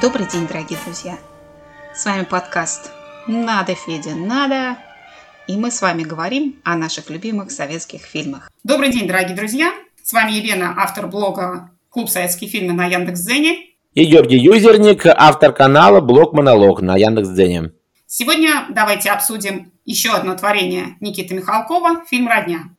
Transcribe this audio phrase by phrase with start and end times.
[0.00, 1.18] Добрый день, дорогие друзья!
[1.94, 2.90] С вами подкаст
[3.26, 4.78] «Надо, Федя, надо!»
[5.46, 8.50] И мы с вами говорим о наших любимых советских фильмах.
[8.64, 9.74] Добрый день, дорогие друзья!
[10.02, 13.58] С вами Елена, автор блога «Клуб советские фильмы» на Яндекс.Дзене.
[13.92, 17.72] И Георгий Юзерник, автор канала «Блог Монолог» на Яндекс.Дзене.
[18.06, 22.70] Сегодня давайте обсудим еще одно творение Никиты Михалкова– фильм «Родня».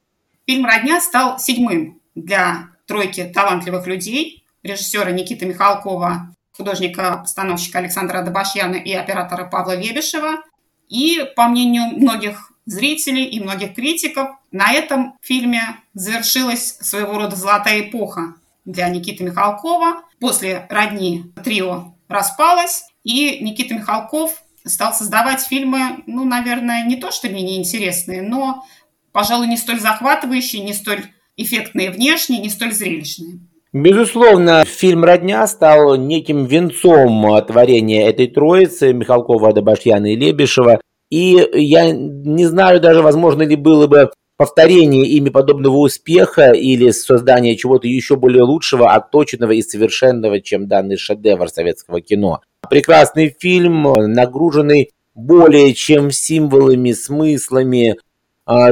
[0.47, 8.93] Фильм «Родня» стал седьмым для тройки талантливых людей режиссера Никиты Михалкова, художника-постановщика Александра Добашьяна и
[8.93, 10.43] оператора Павла Вебешева.
[10.89, 17.81] И, по мнению многих зрителей и многих критиков, на этом фильме завершилась своего рода золотая
[17.81, 20.03] эпоха для Никиты Михалкова.
[20.19, 27.29] После «Родни» трио распалось, и Никита Михалков стал создавать фильмы, ну, наверное, не то что
[27.29, 28.65] менее интересные, но,
[29.11, 31.05] пожалуй, не столь захватывающие, не столь
[31.37, 33.39] эффектные внешне, не столь зрелищные.
[33.73, 40.81] Безусловно, фильм «Родня» стал неким венцом творения этой троицы Михалкова, Добашьяна и Лебешева.
[41.09, 47.55] И я не знаю даже, возможно ли было бы повторение ими подобного успеха или создание
[47.55, 52.41] чего-то еще более лучшего, отточенного и совершенного, чем данный шедевр советского кино.
[52.69, 57.97] Прекрасный фильм, нагруженный более чем символами, смыслами,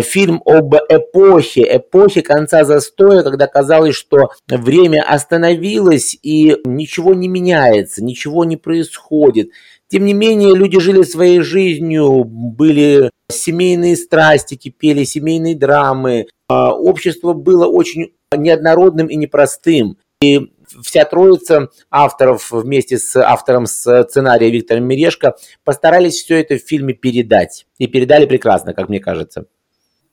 [0.02, 8.04] фильм об эпохе, эпохе конца застоя, когда казалось, что время остановилось и ничего не меняется,
[8.04, 9.52] ничего не происходит.
[9.90, 16.28] Тем не менее, люди жили своей жизнью, были семейные страсти, кипели семейные драмы.
[16.48, 19.98] А, общество было очень неоднородным и непростым.
[20.22, 20.52] И
[20.84, 27.66] вся троица авторов вместе с автором сценария Виктором Мирешко постарались все это в фильме передать.
[27.80, 29.48] И передали прекрасно, как мне кажется.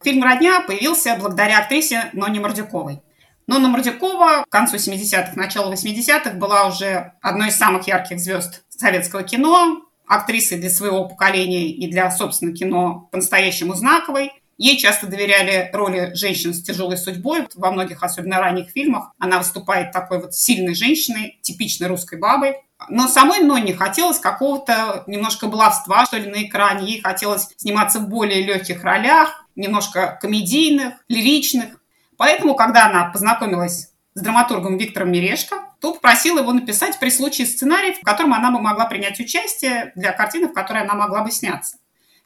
[0.02, 3.00] Фильм «Родня» появился благодаря актрисе Ноне Мордюковой.
[3.46, 9.22] Нонна Мордюкова к концу 70-х, началу 80-х была уже одной из самых ярких звезд советского
[9.22, 14.32] кино, актрисой для своего поколения и для, собственно, кино по-настоящему знаковой.
[14.58, 17.46] Ей часто доверяли роли женщин с тяжелой судьбой.
[17.54, 22.56] Во многих, особенно ранних фильмах, она выступает такой вот сильной женщиной, типичной русской бабой.
[22.88, 26.90] Но самой Нонне хотелось какого-то немножко баловства, что ли, на экране.
[26.90, 31.80] Ей хотелось сниматься в более легких ролях, немножко комедийных, лиричных.
[32.16, 37.92] Поэтому, когда она познакомилась с драматургом Виктором Мирешко, то попросила его написать при случае сценарий,
[37.94, 41.78] в котором она бы могла принять участие для картины, в которой она могла бы сняться.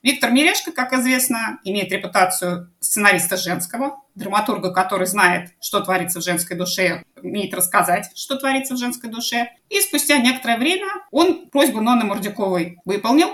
[0.03, 6.57] Виктор Мирешко, как известно, имеет репутацию сценариста женского, драматурга, который знает, что творится в женской
[6.57, 9.51] душе, умеет рассказать, что творится в женской душе.
[9.69, 13.29] И спустя некоторое время он просьбу Нонны Мордюковой выполнил,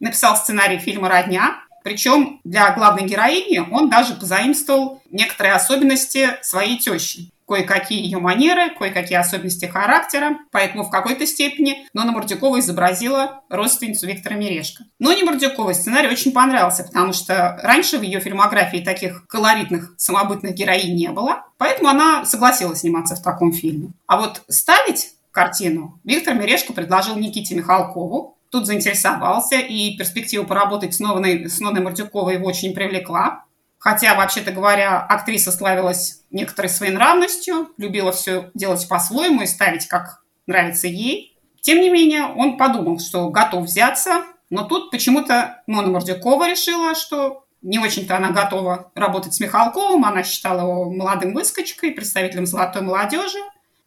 [0.00, 7.30] написал сценарий фильма «Родня», причем для главной героини он даже позаимствовал некоторые особенности своей тещи.
[7.48, 10.38] Кое-какие ее манеры, кое-какие особенности характера.
[10.52, 14.84] Поэтому в какой-то степени Нона Мордюкова изобразила родственницу Виктора Мирешко.
[14.98, 20.94] Ноне Мордюковой сценарий очень понравился, потому что раньше в ее фильмографии таких колоритных, самобытных героинь
[20.94, 21.46] не было.
[21.56, 23.92] Поэтому она согласилась сниматься в таком фильме.
[24.06, 31.00] А вот ставить картину Виктор Мирешко предложил Никите Михалкову, тут заинтересовался, и перспектива поработать с,
[31.00, 33.44] новой, с Ноной Мордюковой его очень привлекла.
[33.78, 40.22] Хотя, вообще-то говоря, актриса славилась некоторой своей нравностью, любила все делать по-своему и ставить, как
[40.46, 41.36] нравится ей.
[41.60, 47.44] Тем не менее, он подумал, что готов взяться, но тут почему-то Нона Мордюкова решила, что
[47.62, 53.38] не очень-то она готова работать с Михалковым, она считала его молодым выскочкой, представителем золотой молодежи.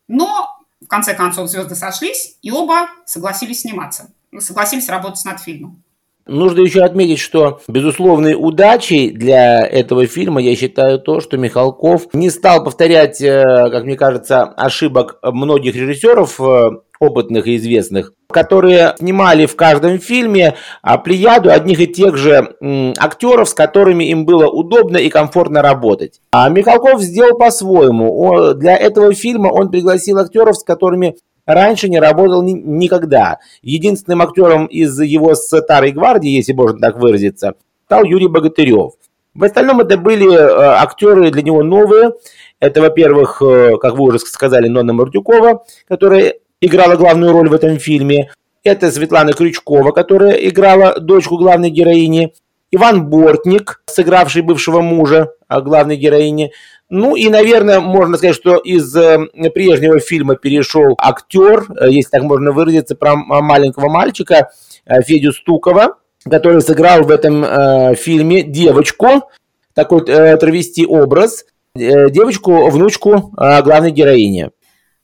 [0.08, 0.48] Но,
[0.82, 5.81] в конце концов, звезды сошлись, и оба согласились сниматься согласились работать над фильмом.
[6.28, 12.30] Нужно еще отметить, что безусловной удачей для этого фильма я считаю то, что Михалков не
[12.30, 16.70] стал повторять, э, как мне кажется, ошибок многих режиссеров э,
[17.02, 22.56] опытных и известных, которые снимали в каждом фильме а, плеяду одних и тех же
[22.98, 26.22] актеров, с которыми им было удобно и комфортно работать.
[26.32, 28.54] А Михалков сделал по-своему.
[28.54, 31.16] Для этого фильма он пригласил актеров, с которыми
[31.54, 33.40] раньше не работал ни, никогда.
[33.62, 37.54] Единственным актером из его старой гвардии, если можно так выразиться,
[37.86, 38.94] стал Юрий Богатырев.
[39.34, 42.12] В остальном это были э, актеры для него новые.
[42.60, 47.80] Это, во-первых, э, как вы уже сказали, Нонна Мордюкова, которая играла главную роль в этом
[47.80, 48.32] фильме.
[48.64, 52.34] Это Светлана Крючкова, которая играла дочку главной героини.
[52.72, 56.52] Иван Бортник, сыгравший бывшего мужа а, главной героини.
[56.94, 59.18] Ну и, наверное, можно сказать, что из э,
[59.54, 64.52] прежнего фильма перешел актер, э, если так можно выразиться, про маленького мальчика
[64.86, 66.00] э, Федю Стукова,
[66.30, 69.32] который сыграл в этом фильме девочку,
[69.74, 74.52] такой травести образ, девочку, внучку главной героини.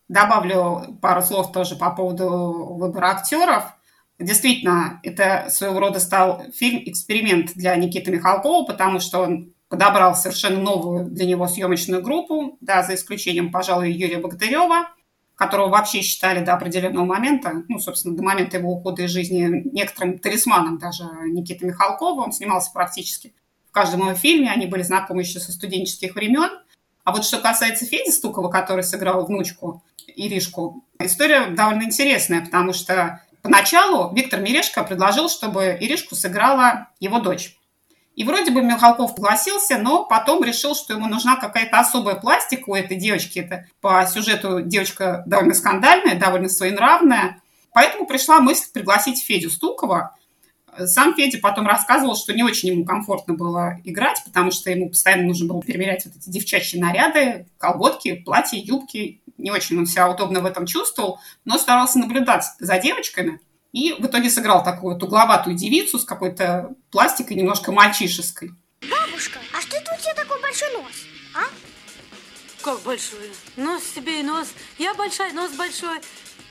[0.10, 3.64] Добавлю пару слов тоже по поводу выбора актеров.
[4.20, 11.06] Действительно, это своего рода стал фильм-эксперимент для Никиты Михалкова, потому что он подобрал совершенно новую
[11.06, 14.90] для него съемочную группу, да, за исключением, пожалуй, Юрия Богатырева,
[15.36, 20.18] которого вообще считали до определенного момента, ну, собственно, до момента его ухода из жизни некоторым
[20.18, 22.24] талисманом даже Никиты Михалкова.
[22.24, 23.34] Он снимался практически
[23.70, 26.50] в каждом его фильме, они были знакомы еще со студенческих времен.
[27.04, 29.84] А вот что касается Феди Стукова, который сыграл внучку
[30.16, 37.58] Иришку, история довольно интересная, потому что поначалу Виктор Мирешко предложил, чтобы Иришку сыграла его дочь.
[38.18, 42.74] И вроде бы Михалков согласился, но потом решил, что ему нужна какая-то особая пластика у
[42.74, 43.38] этой девочки.
[43.38, 47.40] Это по сюжету девочка довольно скандальная, довольно своенравная.
[47.74, 50.16] Поэтому пришла мысль пригласить Федю Стукова.
[50.86, 55.28] Сам Федя потом рассказывал, что не очень ему комфортно было играть, потому что ему постоянно
[55.28, 59.22] нужно было перемерять вот эти девчачьи наряды, колготки, платья, юбки.
[59.38, 63.40] Не очень он себя удобно в этом чувствовал, но старался наблюдать за девочками.
[63.72, 68.52] И в итоге сыграл такую вот угловатую девицу с какой-то пластикой немножко мальчишеской.
[68.82, 71.06] Бабушка, а что это у тебя такой большой нос,
[71.36, 71.42] а?
[72.64, 73.32] Как большой?
[73.56, 74.48] Нос себе и нос.
[74.78, 76.00] Я большой, нос большой.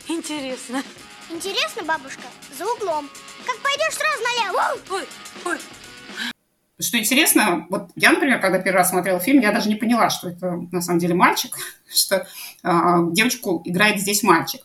[0.08, 0.82] Интересно.
[1.30, 2.22] Интересно, бабушка,
[2.56, 3.10] за углом.
[3.44, 4.80] Как пойдешь сразу налево.
[4.90, 5.04] Ой,
[5.44, 5.58] ой.
[6.78, 10.28] Что интересно, вот я, например, когда первый раз смотрела фильм, я даже не поняла, что
[10.28, 11.56] это на самом деле мальчик,
[11.94, 12.68] что э,
[13.12, 14.62] девочку играет здесь мальчик.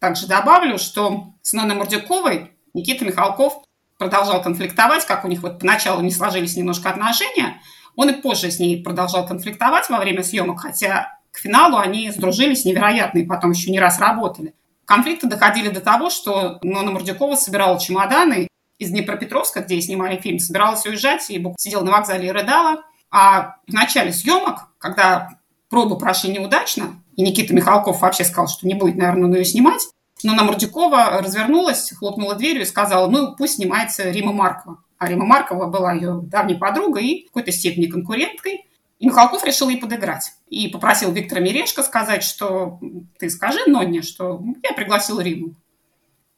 [0.00, 3.62] Также добавлю, что с Ноной Мордюковой Никита Михалков
[3.98, 7.60] продолжал конфликтовать, как у них вот поначалу не сложились немножко отношения.
[7.96, 12.64] Он и позже с ней продолжал конфликтовать во время съемок, хотя к финалу они сдружились
[12.64, 14.54] невероятно и потом еще не раз работали.
[14.86, 18.48] Конфликты доходили до того, что Нона Мордюкова собирала чемоданы
[18.78, 22.84] из Днепропетровска, где снимали фильм, собиралась уезжать и сидела на вокзале и рыдала.
[23.10, 25.28] А в начале съемок, когда
[25.68, 29.86] пробы прошли неудачно, и Никита Михалков вообще сказал, что не будет, наверное, ее снимать.
[30.22, 34.82] Но на Мордюкова развернулась, хлопнула дверью и сказала, ну, пусть снимается Рима Маркова.
[34.96, 38.66] А Рима Маркова была ее давней подругой и в какой-то степени конкуренткой.
[38.98, 40.32] И Михалков решил ей подыграть.
[40.48, 42.80] И попросил Виктора Мирешко сказать, что
[43.18, 45.56] ты скажи Нонне, что я пригласил Риму.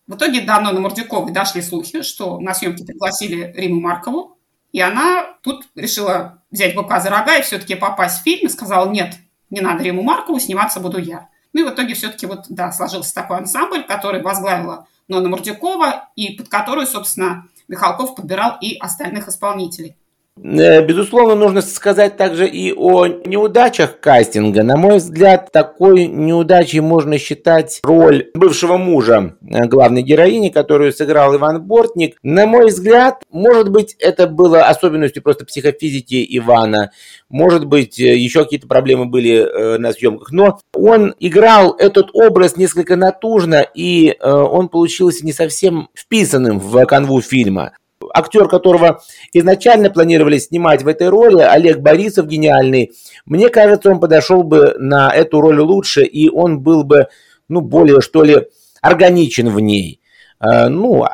[0.08, 4.37] В итоге до Нонны Мордюковой дошли слухи, что на съемки пригласили Риму Маркову.
[4.73, 8.90] И она тут решила взять быка за рога и все-таки попасть в фильм и сказала,
[8.90, 9.14] нет,
[9.53, 11.29] не надо Риму Маркову, сниматься буду я.
[11.53, 16.35] Ну и в итоге все-таки вот, да, сложился такой ансамбль, который возглавила Нона Мурдюкова и
[16.35, 19.97] под которую, собственно, Михалков подбирал и остальных исполнителей.
[20.40, 24.62] Э, безусловно, нужно сказать также и о неудачах кастинга.
[24.62, 31.37] На мой взгляд, такой неудачей можно считать роль бывшего мужа э, главной героини, которую сыграл
[31.37, 32.17] Иван Бортник.
[32.23, 36.93] На мой взгляд, может быть, это было особенностью просто психофизики Ивана,
[37.29, 42.96] может быть, э, еще какие-то проблемы были на съемках, но он играл этот образ несколько
[42.96, 47.73] натужно, и он получился не совсем вписанным в канву фильма
[48.12, 49.00] актер, которого
[49.32, 52.93] изначально планировали снимать в этой роли, Олег Борисов гениальный,
[53.26, 57.09] мне кажется, он подошел бы на эту роль лучше, и он был бы,
[57.49, 58.47] ну, более, что ли,
[58.81, 60.00] органичен в ней.
[60.38, 61.05] А, ну,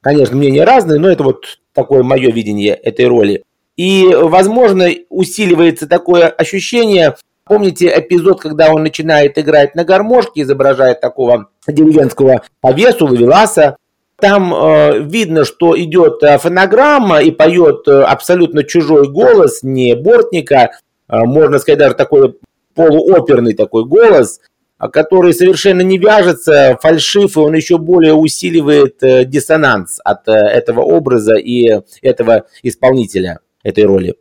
[0.00, 3.44] конечно, мнения разные, но это вот такое мое видение этой роли.
[3.76, 7.16] И, возможно, усиливается такое ощущение,
[7.46, 13.76] Помните эпизод, когда он начинает играть на гармошке, изображает такого деревенского повесу, ловеласа,
[14.20, 20.70] там э, видно, что идет э, фонограмма и поет э, абсолютно чужой голос, не Бортника,
[21.08, 22.36] э, можно сказать даже такой
[22.74, 24.40] полуоперный такой голос,
[24.78, 30.80] а, который совершенно не вяжется, фальшив, и он еще более усиливает э, диссонанс от этого
[30.80, 34.14] образа и этого исполнителя этой роли.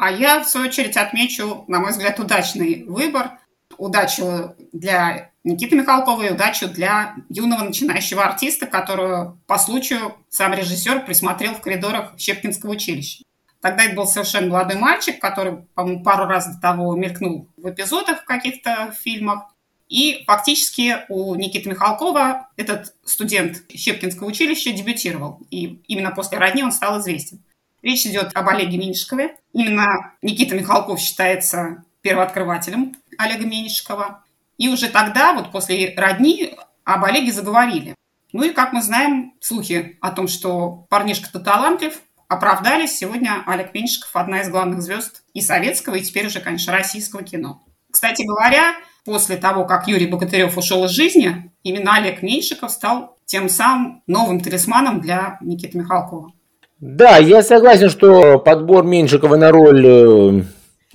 [0.00, 3.32] А я, в свою очередь, отмечу, на мой взгляд, удачный выбор.
[3.76, 11.04] Удачу для Никиты Михалкова и удачу для юного начинающего артиста, которую по случаю сам режиссер
[11.04, 13.24] присмотрел в коридорах Щепкинского училища.
[13.60, 18.22] Тогда это был совершенно молодой мальчик, который, по-моему, пару раз до того мелькнул в эпизодах
[18.22, 19.54] в каких-то фильмах.
[19.90, 25.42] И фактически у Никиты Михалкова этот студент Щепкинского училища дебютировал.
[25.50, 27.42] И именно после «Родни» он стал известен.
[27.82, 29.36] Речь идет об Олеге Меньшикове.
[29.52, 34.24] Именно Никита Михалков считается первооткрывателем Олега Меньшикова.
[34.58, 37.94] И уже тогда, вот после «Родни», об Олеге заговорили.
[38.32, 42.96] Ну и, как мы знаем, слухи о том, что парнишка-то талантлив, оправдались.
[42.96, 47.62] Сегодня Олег Меньшиков– одна из главных звезд и советского, и теперь уже, конечно, российского кино.
[47.90, 53.48] Кстати говоря, после того, как Юрий Богатырев ушел из жизни, именно Олег Меньшиков стал тем
[53.48, 56.32] самым новым талисманом для Никиты Михалкова.
[56.80, 60.42] Да, я согласен, что подбор Меньшикова на роль, э,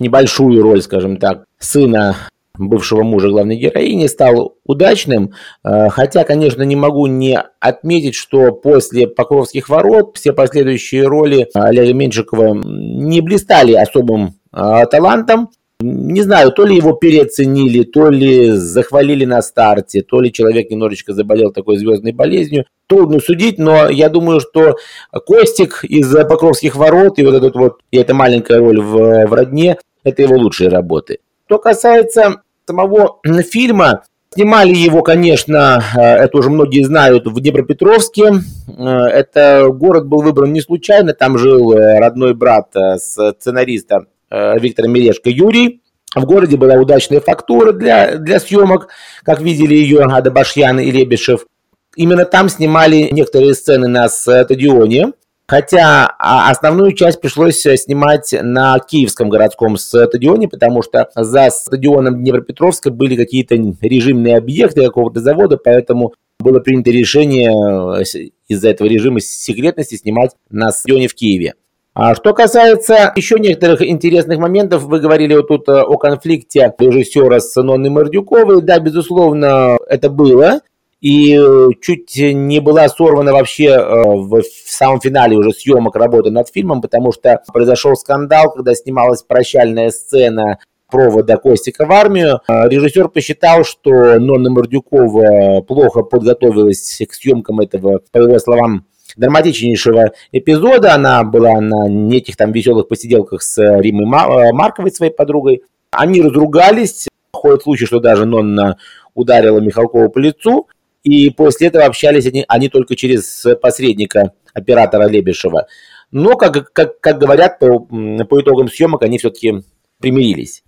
[0.00, 2.16] небольшую роль, скажем так, сына
[2.58, 9.06] бывшего мужа главной героини стал удачным, э, хотя, конечно, не могу не отметить, что после
[9.06, 16.64] «Покровских ворот» все последующие роли Олега Меньшикова не блистали особым э, талантом, не знаю, то
[16.64, 22.12] ли его переоценили, то ли захвалили на старте, то ли человек немножечко заболел такой звездной
[22.12, 22.64] болезнью.
[22.86, 24.76] Трудно судить, но я думаю, что
[25.12, 29.76] Костик из Покровских ворот и вот этот вот, и эта маленькая роль в, в родне,
[30.02, 31.18] это его лучшие работы.
[31.46, 34.02] Что касается самого фильма,
[34.34, 38.32] Снимали его, конечно, э, это уже многие знают, в Днепропетровске.
[38.68, 45.30] Э, это город был выбран не случайно, там жил э, родной брат сценариста Виктора Мелешко
[45.30, 45.82] Юрий.
[46.14, 48.88] В городе была удачная фактура для, для съемок,
[49.22, 51.46] как видели ее Адабашьян и Лебешев.
[51.94, 55.12] Именно там снимали некоторые сцены на стадионе.
[55.48, 62.90] Хотя а, основную часть пришлось снимать на Киевском городском стадионе, потому что за стадионом Днепропетровска
[62.90, 69.94] были какие-то режимные объекты какого-то завода, поэтому было принято решение э, из-за этого режима секретности
[69.94, 71.54] снимать на стадионе в Киеве.
[71.98, 77.40] А что касается еще некоторых интересных моментов, вы говорили вот тут э, о конфликте режиссера
[77.40, 78.60] с Нонной Мордюковой.
[78.60, 80.60] Да, безусловно, это было.
[81.00, 86.50] И э, чуть не была сорвана вообще э, в самом финале уже съемок работы над
[86.50, 90.58] фильмом, потому что произошел скандал, когда снималась прощальная сцена
[90.90, 92.42] провода Костика в армию.
[92.46, 98.84] Режиссер посчитал, что Нонна Мордюкова плохо подготовилась к съемкам этого, по его словам,
[99.16, 100.94] драматичнейшего эпизода.
[100.94, 105.62] Она была на неких там веселых посиделках с Римой э, Марковой, своей подругой.
[105.90, 107.08] Они разругались.
[107.32, 108.78] Ходит случай, что даже Нонна
[109.14, 110.68] ударила Михалкова по лицу.
[111.02, 115.66] И после этого общались они, они только через посредника оператора Лебешева.
[116.10, 119.62] Но, как, как, как говорят, по, по итогам съемок они все-таки
[120.00, 120.62] примирились.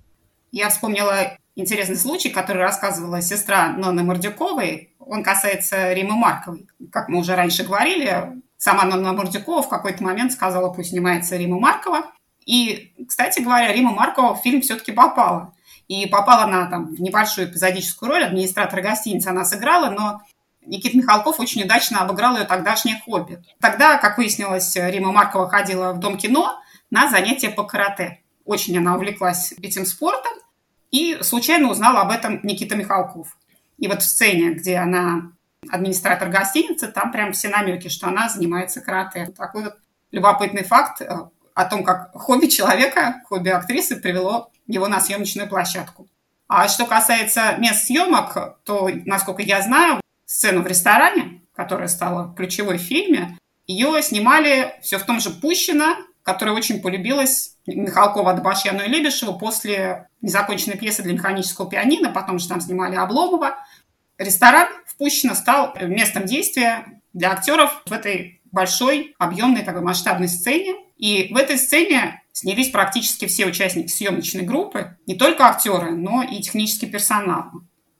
[0.52, 1.14] Я вспомнила
[1.59, 4.95] интересный случай, который рассказывала сестра Нонны Мордюковой.
[4.99, 6.69] Он касается Римы Марковой.
[6.93, 11.59] Как мы уже раньше говорили, сама Нонна Мордюкова в какой-то момент сказала, пусть снимается Рима
[11.59, 12.12] Маркова.
[12.45, 15.55] И, кстати говоря, Рима Маркова в фильм все-таки попала.
[15.87, 20.23] И попала на там, в небольшую эпизодическую роль, администратора гостиницы она сыграла, но
[20.67, 23.43] Никита Михалков очень удачно обыграл ее тогдашнее хобби.
[23.61, 26.61] Тогда, как выяснилось, Рима Маркова ходила в Дом кино
[26.91, 28.23] на занятия по карате.
[28.45, 30.33] Очень она увлеклась этим спортом,
[30.90, 33.37] и случайно узнал об этом Никита Михалков.
[33.78, 35.33] И вот в сцене, где она
[35.71, 39.33] администратор гостиницы, там прям все намеки, что она занимается карате.
[39.37, 39.76] Такой вот
[40.11, 41.07] любопытный факт э,
[41.54, 46.09] о том, как хобби человека, хобби актрисы привело его на съемочную площадку.
[46.49, 52.78] А что касается мест съемок, то, насколько я знаю, сцену в ресторане, которая стала ключевой
[52.78, 58.89] в фильме, ее снимали все в том же Пущино, которая очень полюбилась Михалкова, Добашьяну и
[58.89, 63.57] Лебешеву после незаконченной пьесы для механического пианино, потом же там снимали Обломова.
[64.17, 70.75] Ресторан в Пущино стал местом действия для актеров в этой большой, объемной, такой масштабной сцене.
[70.97, 76.41] И в этой сцене снялись практически все участники съемочной группы, не только актеры, но и
[76.41, 77.51] технический персонал.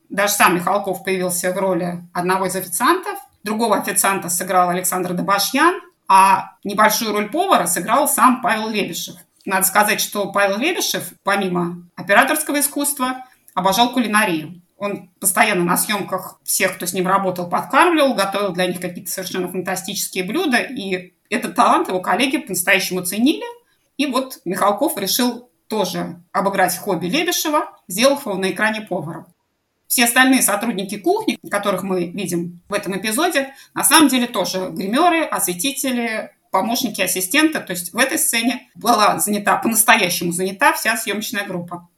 [0.09, 6.53] Даже сам Михалков появился в роли одного из официантов, другого официанта сыграл Александр Добашьян, а
[6.65, 9.17] небольшую роль повара сыграл сам Павел Лебешев.
[9.49, 13.25] Надо сказать, что Павел Лебешев, помимо операторского искусства,
[13.55, 14.61] обожал кулинарию.
[14.77, 19.49] Он постоянно на съемках всех, кто с ним работал, подкармливал, готовил для них какие-то совершенно
[19.49, 20.59] фантастические блюда.
[20.59, 23.47] И этот талант его коллеги по-настоящему ценили.
[23.97, 29.29] И вот Михалков решил тоже обыграть хобби Лебешева, сделав его на экране поваром.
[29.87, 35.25] Все остальные сотрудники кухни, которых мы видим в этом эпизоде, на самом деле тоже гримеры,
[35.25, 37.61] осветители, помощники ассистента.
[37.61, 41.89] То есть в этой сцене была занята, по-настоящему занята вся съемочная группа.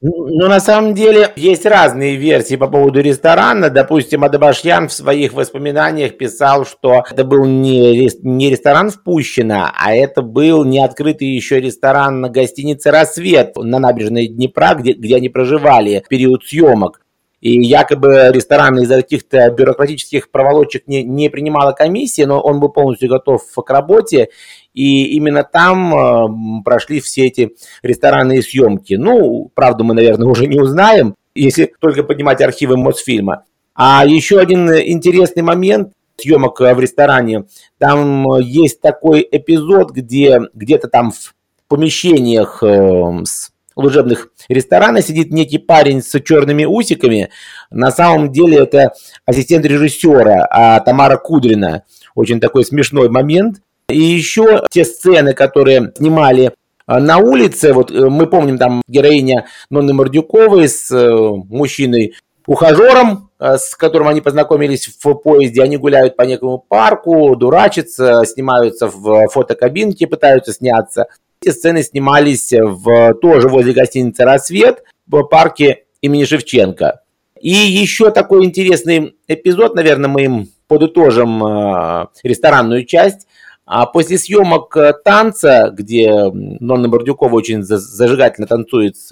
[0.00, 3.68] Ну, на самом деле, есть разные версии по поводу ресторана.
[3.68, 9.92] Допустим, Адабашьян в своих воспоминаниях писал, что это был не, не ресторан в Пущино, а
[9.92, 15.30] это был не открытый еще ресторан на гостинице «Рассвет» на набережной Днепра, где, где они
[15.30, 17.00] проживали в период съемок
[17.40, 23.08] и якобы ресторан из-за каких-то бюрократических проволочек не, не принимала комиссия, но он был полностью
[23.08, 24.30] готов к работе,
[24.74, 28.94] и именно там э, прошли все эти ресторанные съемки.
[28.94, 33.44] Ну, правду мы, наверное, уже не узнаем, если только поднимать архивы Мосфильма.
[33.74, 35.92] А еще один интересный момент.
[36.16, 37.44] съемок в ресторане,
[37.78, 41.34] там есть такой эпизод, где где-то там в
[41.68, 47.30] помещениях с служебных ресторана сидит некий парень с черными усиками.
[47.70, 48.92] На самом деле это
[49.24, 51.84] ассистент режиссера а Тамара Кудрина.
[52.14, 53.58] Очень такой смешной момент.
[53.88, 56.52] И еще те сцены, которые снимали
[56.86, 61.10] а, на улице, вот э, мы помним там героиня Нонны Мордюковой с э,
[61.48, 62.14] мужчиной
[62.46, 68.88] ухажером, э, с которым они познакомились в поезде, они гуляют по некому парку, дурачатся, снимаются
[68.88, 71.06] в фотокабинке, пытаются сняться.
[71.40, 77.00] Эти сцены снимались в, тоже возле гостиницы «Рассвет» в парке имени Шевченко.
[77.40, 83.26] И еще такой интересный эпизод, наверное, мы им подытожим э, ресторанную часть.
[83.64, 89.10] А после съемок э, танца, где Нонна Бордюкова очень зажигательно танцует с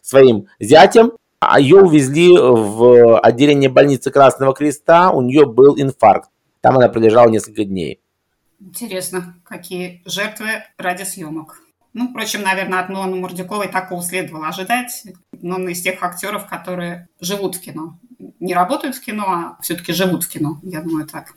[0.00, 6.30] своим зятем, а ее увезли в отделение больницы Красного Креста, у нее был инфаркт.
[6.60, 8.00] Там она пролежала несколько дней.
[8.64, 11.60] Интересно, какие жертвы ради съемок.
[11.92, 15.04] Ну, впрочем, наверное, от Нонны Мурдюковой такого следовало ожидать.
[15.32, 17.98] Нонна из тех актеров, которые живут в кино.
[18.40, 21.34] Не работают в кино, а все-таки живут в кино, я думаю, так.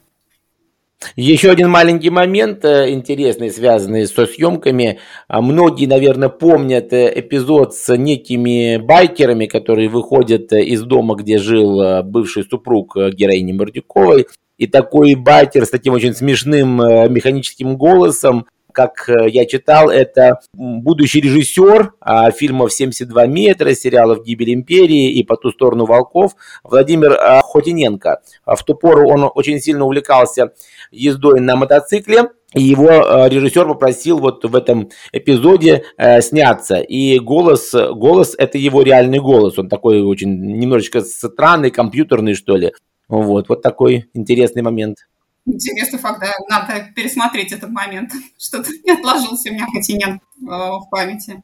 [1.15, 4.99] Еще один маленький момент э, интересный, связанный со съемками.
[5.27, 11.37] А многие, наверное, помнят э, эпизод с некими байкерами, которые выходят э, из дома, где
[11.37, 14.25] жил бывший супруг героини Мордюковой
[14.57, 21.19] и такой байкер с таким очень смешным механическим голосом, как э, я читал, это будущий
[21.19, 27.41] режиссер а, фильмов «72 метра», сериалов «Гибель империи» и «По ту сторону волков» Владимир а,
[27.41, 28.21] Хотиненко.
[28.45, 30.53] В ту пору он очень сильно увлекался
[30.91, 32.87] ездой на мотоцикле, и его
[33.27, 36.77] режиссер попросил вот в этом эпизоде э, сняться.
[36.77, 39.57] И голос, голос это его реальный голос.
[39.57, 42.73] Он такой очень немножечко странный, компьютерный, что ли.
[43.09, 44.97] Вот, вот такой интересный момент.
[45.47, 46.33] Интересный факт, да.
[46.49, 48.11] Надо пересмотреть этот момент.
[48.37, 51.41] Что-то не отложился у меня континент э, в памяти.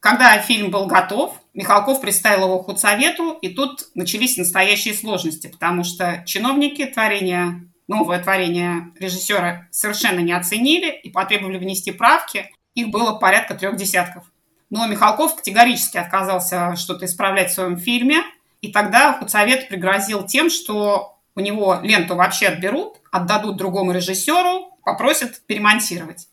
[0.00, 6.22] Когда фильм был готов, Михалков представил его худсовету, и тут начались настоящие сложности, потому что
[6.26, 12.50] чиновники творения, новое творение режиссера совершенно не оценили и потребовали внести правки.
[12.74, 14.24] Их было порядка трех десятков.
[14.70, 18.18] Но Михалков категорически отказался что-то исправлять в своем фильме,
[18.60, 25.40] и тогда худсовет пригрозил тем, что у него ленту вообще отберут, отдадут другому режиссеру, попросят
[25.46, 26.28] перемонтировать.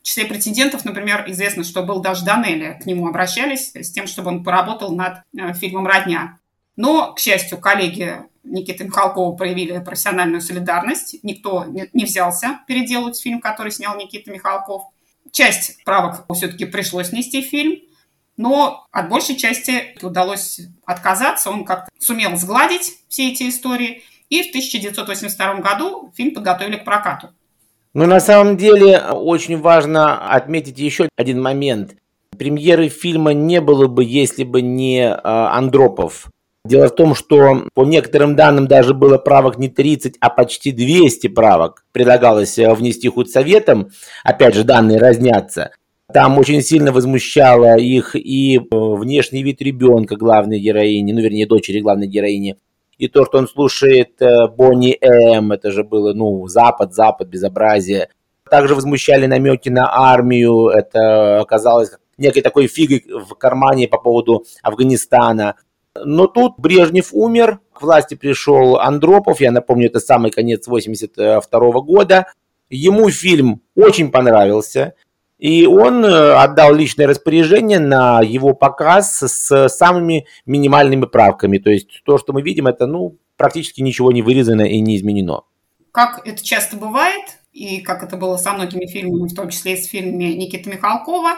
[0.00, 2.78] В числе претендентов, например, известно, что был даже Данелли.
[2.80, 6.38] К нему обращались с тем, чтобы он поработал над э, фильмом «Родня».
[6.76, 11.16] Но, к счастью, коллеги Никиты Михалкова проявили профессиональную солидарность.
[11.22, 14.82] Никто не взялся переделывать фильм, который снял Никита Михалков.
[15.32, 17.80] Часть правок все-таки пришлось нести в фильм.
[18.36, 21.50] Но от большей части удалось отказаться.
[21.50, 24.02] Он как-то сумел сгладить все эти истории.
[24.28, 27.28] И в 1982 году фильм подготовили к прокату.
[27.94, 31.94] Ну, на самом деле, очень важно отметить еще один момент.
[32.36, 36.28] Премьеры фильма не было бы, если бы не а, Андропов.
[36.66, 41.28] Дело в том, что по некоторым данным даже было правок не 30, а почти 200
[41.28, 43.90] правок предлагалось э, внести худсоветом.
[44.24, 45.70] Опять же, данные разнятся.
[46.12, 51.80] Там очень сильно возмущало их и э, внешний вид ребенка главной героини, ну, вернее, дочери
[51.80, 52.56] главной героини,
[52.98, 58.08] и то, что он слушает э, Бонни М, это же было, ну, Запад, Запад, безобразие.
[58.48, 65.56] Также возмущали намеки на армию, это оказалось некой такой фигой в кармане по поводу Афганистана.
[66.04, 72.26] Но тут Брежнев умер, к власти пришел Андропов, я напомню, это самый конец 82 года.
[72.68, 74.94] Ему фильм очень понравился.
[75.38, 81.58] И он э, отдал личное распоряжение на его показ с самыми минимальными правками.
[81.58, 85.42] То есть то, что мы видим, это ну, практически ничего не вырезано и не изменено.
[85.92, 89.82] Как это часто бывает, и как это было со многими фильмами, в том числе и
[89.82, 91.36] с фильмами Никиты Михалкова,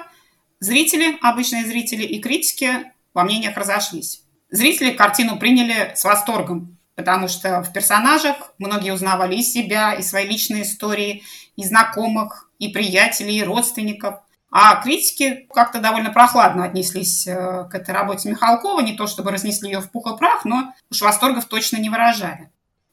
[0.61, 2.71] зрители, обычные зрители и критики
[3.15, 4.23] во мнениях разошлись.
[4.51, 10.27] Зрители картину приняли с восторгом, потому что в персонажах многие узнавали и себя, и свои
[10.27, 11.23] личные истории,
[11.57, 14.21] и знакомых, и приятелей, и родственников.
[14.51, 18.81] А критики как-то довольно прохладно отнеслись э, к этой работе Михалкова.
[18.81, 22.51] Не то чтобы разнесли ее в пух и прах, но уж восторгов точно не выражали.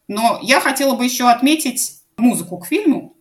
[0.08, 3.16] Но я хотела бы еще отметить музыку к фильму.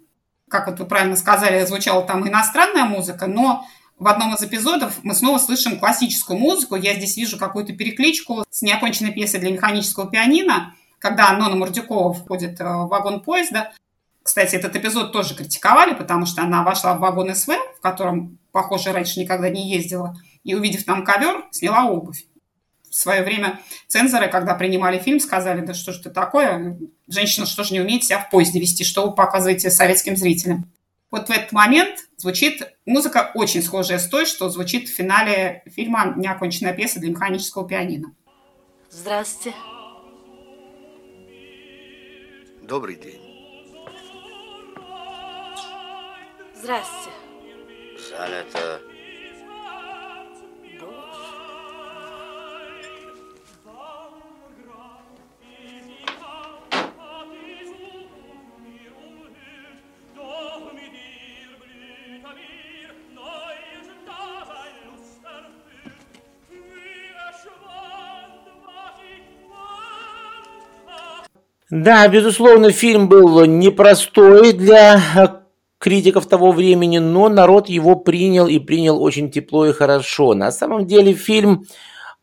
[0.51, 3.67] Как вот вы правильно сказали, звучала там иностранная музыка, но
[3.99, 6.75] в одном из эпизодов мы снова слышим классическую музыку.
[6.75, 12.61] Я здесь вижу какую-то перекличку с неоконченной пьесой для механического пианино, когда Нона Мурдюкова входит
[12.61, 13.73] э, в вагон поезда.
[14.25, 18.91] Кстати, этот эпизод тоже критиковали, потому что она вошла в вагон СВ, в котором, похоже,
[18.91, 22.25] раньше никогда не ездила, и, увидев там ковер, сняла обувь.
[22.91, 27.65] В свое время цензоры, когда принимали фильм, сказали, да что ж ты такое, женщина что
[27.65, 30.73] же не умеет себя в поезде вести, что вы показываете советским зрителям.
[31.11, 36.15] Вот в этот момент звучит музыка очень схожая с той, что звучит в финале фильма
[36.17, 38.15] «Неоконченная пьеса для механического пианино».
[38.91, 39.55] Здравствуйте.
[42.63, 43.24] Добрый день.
[46.65, 47.11] Здрасте.
[48.09, 48.81] Жаль, это...
[71.69, 75.44] Да, безусловно, фильм был непростой для
[75.85, 80.33] критиков того времени, но народ его принял и принял очень тепло и хорошо.
[80.33, 81.67] На самом деле фильм,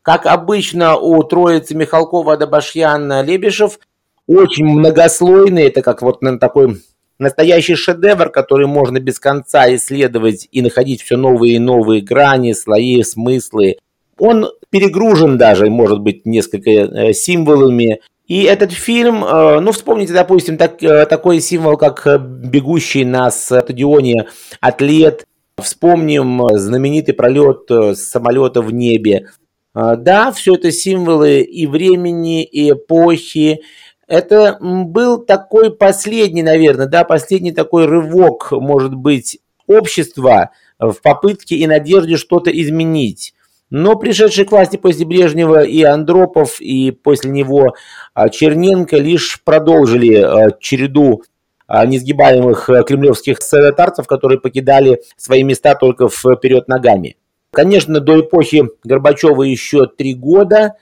[0.02, 3.78] как обычно у троицы Михалкова, Адабашьян, Лебешев,
[4.26, 5.68] очень многослойный.
[5.68, 6.82] Это как вот такой
[7.20, 13.04] настоящий шедевр, который можно без конца исследовать и находить все новые и новые грани, слои,
[13.04, 13.76] смыслы.
[14.18, 18.00] Он перегружен даже, может быть, несколько э, символами,
[18.32, 23.30] и этот фильм, э, ну, вспомните, допустим, так, э, такой символ, как э, бегущий на
[23.30, 24.26] стадионе
[24.58, 25.26] атлет.
[25.60, 29.28] Вспомним знаменитый пролет самолета в небе.
[29.74, 33.60] Да, все это символы и времени, и эпохи.
[34.08, 41.66] Это был такой последний, наверное, да, последний такой рывок, может быть, общества в попытке и
[41.66, 43.34] надежде что-то изменить.
[43.72, 47.74] Но пришедшие к власти после Брежнева и Андропов, и после него
[48.12, 51.22] а, Черненко лишь продолжили а, череду
[51.66, 57.16] а, несгибаемых кремлевских санитарцев, которые покидали свои места только вперед ногами.
[57.50, 60.74] Конечно, до эпохи Горбачева еще три года,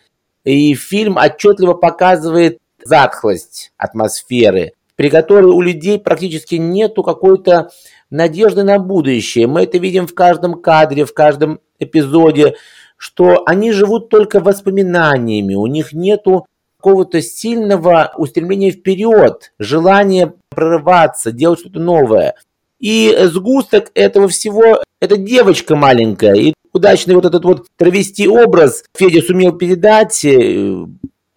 [0.43, 7.71] и фильм отчетливо показывает затхлость атмосферы, при которой у людей практически нету какой-то
[8.11, 9.47] надежды на будущее.
[9.47, 12.57] Мы это видим в каждом кадре, в каждом эпизоде,
[13.01, 16.45] что они живут только воспоминаниями, у них нету
[16.77, 22.35] какого-то сильного устремления вперед, желания прорываться, делать что-то новое.
[22.79, 26.35] И сгусток этого всего– это девочка маленькая.
[26.35, 30.85] И удачный вот этот вот травести образ Федя сумел передать, э,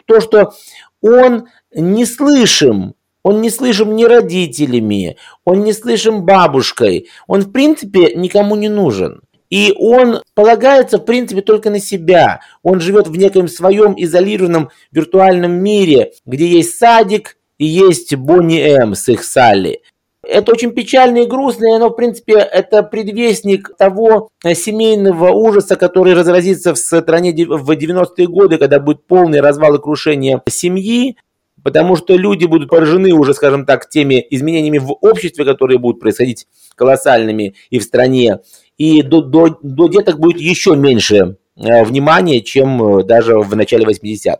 [0.04, 0.52] то, что
[1.00, 8.14] он не слышим, он не слышим ни родителями, он не слышим бабушкой, он в принципе
[8.14, 9.22] никому не нужен.
[9.50, 12.40] И он полагается, в принципе, только на себя.
[12.62, 18.94] Он живет в неком своем изолированном виртуальном мире, где есть садик и есть Бонни М
[18.94, 19.80] с их Салли.
[20.26, 26.14] Это очень печально и грустно, и оно, в принципе, это предвестник того семейного ужаса, который
[26.14, 31.16] разразится в стране в 90-е годы, когда будет полный развал и крушение семьи,
[31.62, 36.46] потому что люди будут поражены уже, скажем так, теми изменениями в обществе, которые будут происходить
[36.74, 38.40] колоссальными и в стране
[38.78, 43.84] и до, до, до деток будет еще меньше э, внимания, чем э, даже в начале
[43.84, 44.38] 80-х.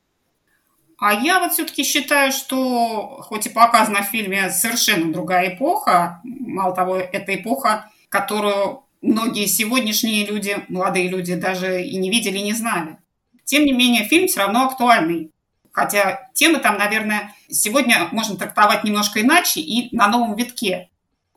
[0.98, 6.74] А я вот все-таки считаю, что хоть и показана в фильме совершенно другая эпоха, мало
[6.74, 12.54] того, это эпоха, которую многие сегодняшние люди, молодые люди даже и не видели, и не
[12.54, 12.98] знали.
[13.44, 15.30] Тем не менее, фильм все равно актуальный.
[15.72, 20.88] Хотя темы там, наверное, сегодня можно трактовать немножко иначе и на новом витке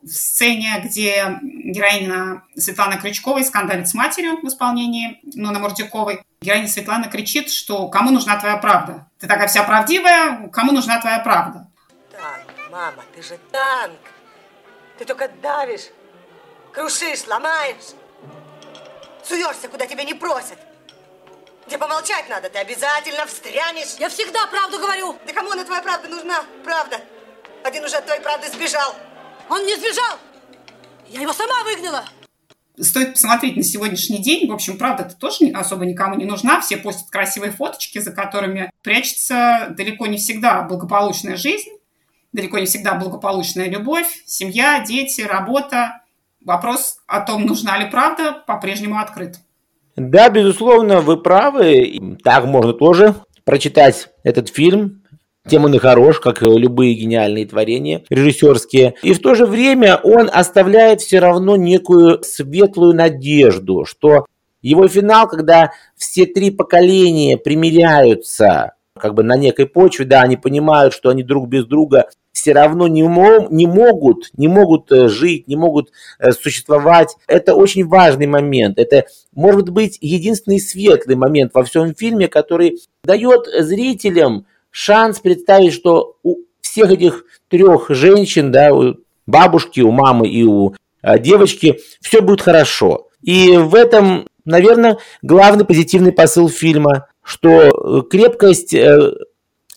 [0.02, 6.24] в сцене, где героиня Светлана Крючковой скандалит с матерью в исполнении Нуны Мурдюковой.
[6.42, 9.08] Героиня Светлана кричит, что кому нужна твоя правда?
[9.20, 11.68] Ты такая вся правдивая, кому нужна твоя правда?
[12.12, 14.00] Танк, мама, ты же танк.
[14.98, 15.90] Ты только давишь,
[16.72, 17.96] крушишь, ломаешь.
[19.24, 20.58] Суешься, куда тебя не просят.
[21.66, 23.96] Где помолчать надо, ты обязательно встрянешь.
[24.00, 25.18] Я всегда правду говорю.
[25.26, 26.44] Да кому она твоя правда нужна?
[26.64, 27.02] Правда.
[27.64, 28.96] Один уже от твоей правды сбежал.
[29.50, 30.18] Он не сбежал!
[31.10, 32.04] Я его сама выгнала!
[32.80, 34.48] Стоит посмотреть на сегодняшний день.
[34.50, 36.62] В общем, правда-то тоже особо никому не нужна.
[36.62, 41.70] Все постят красивые фоточки, за которыми прячется далеко не всегда благополучная жизнь,
[42.34, 46.02] далеко не всегда благополучная любовь, семья, дети, работа.
[46.46, 49.38] Вопрос о том, нужна ли правда, по-прежнему открыт.
[49.96, 52.00] Да, безусловно, вы правы.
[52.24, 55.02] Так можно тоже прочитать этот фильм,
[55.48, 58.96] тем он и хорош, как любые гениальные творения режиссерские.
[59.02, 64.26] И в то же время он оставляет все равно некую светлую надежду, что
[64.62, 70.94] его финал, когда все три поколения примиряются как бы на некой почве, да, они понимают,
[70.94, 75.48] что они друг без друга все равно не, мо- не могут, не могут э, жить,
[75.48, 77.16] не могут э, существовать.
[77.28, 78.78] Это очень важный момент.
[78.78, 86.18] Это может быть единственный светлый момент во всем фильме, который дает зрителям шанс представить, что
[86.24, 92.22] у всех этих трех женщин, да, у бабушки, у мамы и у э, девочки, все
[92.22, 93.10] будет хорошо.
[93.22, 98.74] И в этом, наверное, главный позитивный посыл фильма, что крепкость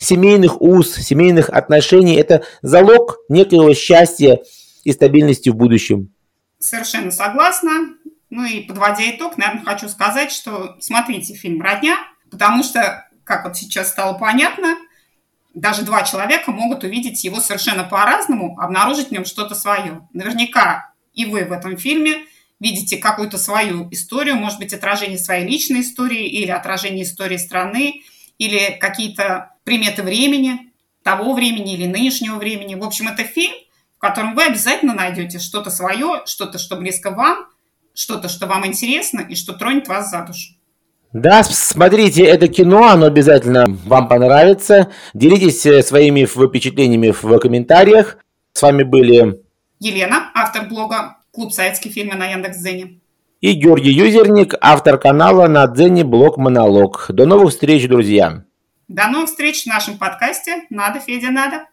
[0.01, 4.41] семейных уз, семейных отношений– это залог некоего счастья
[4.83, 6.13] и стабильности в будущем.
[6.59, 7.71] Совершенно согласна.
[8.31, 11.97] Ну и подводя итог, наверное, хочу сказать, что смотрите фильм «Родня»,
[12.31, 14.77] потому что, как вот сейчас стало понятно,
[15.55, 20.09] даже два человека могут увидеть его совершенно по-разному, обнаружить в нем что-то свое.
[20.13, 22.25] Наверняка и вы в этом фильме
[22.59, 28.03] видите какую-то свою историю, может быть, отражение своей личной истории или отражение истории страны,
[28.39, 30.73] или какие-то приметы времени,
[31.05, 32.75] того времени или нынешнего времени.
[32.75, 33.55] В общем, это фильм,
[33.97, 37.47] в котором вы обязательно найдете что-то свое, что-то, что близко вам,
[37.95, 40.55] что-то, что вам интересно и что тронет вас за душу.
[41.13, 44.93] Да, смотрите это кино, оно обязательно вам понравится.
[45.13, 48.19] Делитесь э, своими впечатлениями в комментариях.
[48.53, 49.43] С вами были
[49.81, 53.01] Елена, автор блога «Клуб советские фильмы» на Яндекс.Дзене.
[53.41, 57.07] И Георгий Юзерник, автор канала на Дзене Блог Монолог.
[57.09, 58.45] До новых встреч, друзья!
[58.87, 61.65] До новых встреч в нашем подкасте «Надо, Федя, надо».